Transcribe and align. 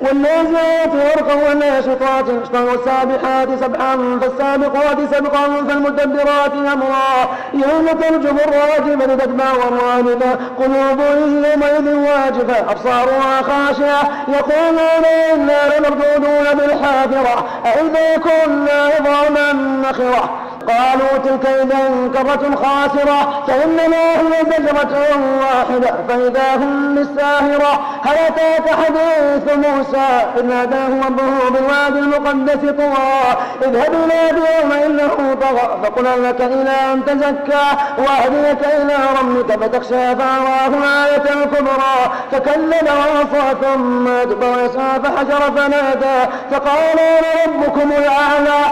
والنازعات 0.00 0.88
غرقا 0.94 1.34
والناشطات 1.48 2.24
نشطا 2.30 2.60
والسابحات 2.60 3.48
سبحا 3.60 4.18
فالسابقات 4.20 5.14
سبقا 5.14 5.46
فالمدبرات 5.68 6.52
أمرا. 6.52 7.28
يوم 7.54 7.86
ترجم 7.86 8.36
الراجفة 8.36 9.14
تتبع 9.14 9.52
الرادفة 9.68 10.38
قلوب 10.58 11.00
يومئذ 11.00 11.94
واجفة 11.94 12.70
أبصارها 12.70 13.42
خاشعة. 13.42 14.10
يقولون 14.28 15.04
إنا 15.34 15.78
لمردودون 15.78 16.54
بالحافرة. 16.54 17.46
أئذا 17.66 18.16
كنا 18.16 18.90
عظاما 18.98 19.52
نخرة. 19.52 20.49
قالوا 20.70 21.18
تلك 21.24 21.46
إذا 21.46 22.10
كرة 22.14 22.54
خاسرة 22.54 23.44
فإنما 23.46 24.12
هي 24.12 24.44
زجرة 24.44 24.94
واحدة 25.40 25.94
فإذا 26.08 26.56
هم 26.56 26.94
بالساهرة. 26.94 27.80
هل 28.02 28.16
أتاك 28.26 28.70
حديث 28.70 29.56
موسى؟ 29.56 30.08
إذ 30.36 30.46
ناداه 30.46 31.06
ربه 31.06 31.50
بالوادي 31.50 31.98
المقدس 31.98 32.70
طوى. 32.70 33.36
اذهب 33.62 33.94
إلى 33.94 34.40
فرعون 34.40 34.72
إنه 34.72 35.36
طغى 35.40 35.78
فقل 35.82 36.24
لك 36.24 36.40
إلى 36.40 36.92
أن 36.92 37.04
تزكى؟ 37.04 37.66
وأهديك 37.98 38.64
إلى 38.64 38.96
ربك 39.20 39.64
فتخشى 39.64 40.16
فأراه 40.16 40.66
الآية 40.66 41.42
الكبرى. 41.42 42.12
فكلم 42.32 42.86
وعصى 42.86 43.56
ثم 43.62 44.08
أدبر 44.08 44.64
يسعى 44.64 45.00
فحجر 45.00 45.40
فنادى 45.56 46.30
فقال 46.50 46.98
أنا 46.98 47.44
ربكم 47.46 47.92
الأعلى. 47.92 48.69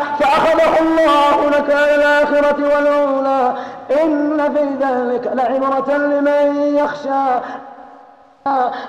والأولى 2.53 3.55
إن 4.03 4.55
في 4.55 4.85
ذلك 4.85 5.31
لعبرة 5.35 5.97
لمن 5.97 6.57
يخشى. 6.77 7.41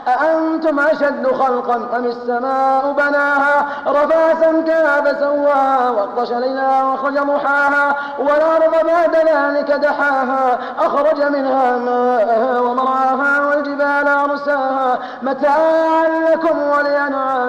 أأنتم 0.07 0.79
أشد 0.79 1.27
خلقا 1.27 1.75
أم 1.75 2.05
السماء 2.05 2.93
بناها؟ 2.97 3.65
رفع 3.87 4.33
سمكها 4.41 5.01
فسواها 5.01 5.89
وأغطش 5.89 6.31
ليلها 6.31 6.83
وأخرج 6.83 7.13
ضحاها 7.13 7.95
والأرض 8.19 8.85
بعد 8.85 9.15
ذلك 9.15 9.71
دحاها 9.71 10.59
أخرج 10.79 11.21
منها 11.21 11.77
ماءها 11.77 12.59
ومرعاها 12.59 13.49
والجبال 13.49 14.07
أرساها. 14.07 14.99
متاعا 15.21 16.07
لكم 16.31 16.57
ولأنعامكم 16.61 17.48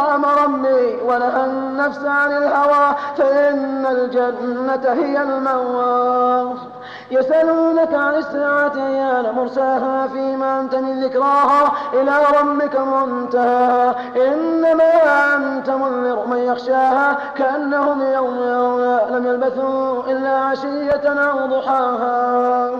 مقام 0.00 0.24
ربي 0.24 0.96
ونهى 1.04 1.44
النفس 1.44 2.04
عن 2.04 2.32
الهوى 2.32 2.94
فإن 3.16 3.86
الجنة 3.86 4.92
هي 4.92 5.22
المأوى 5.22 6.54
يسألونك 7.10 7.94
عن 7.94 8.14
الساعة 8.14 8.72
أيان 8.76 9.34
مرساها 9.34 10.06
فيما 10.06 10.60
أنت 10.60 10.74
من 10.74 11.04
ذكراها. 11.04 11.72
إلى 11.92 12.12
ربك 12.40 12.80
منتهى. 12.80 13.94
إنما 14.16 15.34
أنت 15.36 15.70
منذر 15.70 16.26
من 16.26 16.38
يخشاها 16.38 17.18
كأنهم 17.36 18.02
يوم 18.02 18.34
لم 19.10 19.26
يلبثوا 19.26 20.02
إلا 20.04 20.30
عشية 20.30 21.08
أو 21.08 21.46
ضحاها. 21.46 22.70